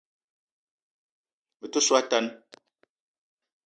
[1.59, 2.25] Me te so a tan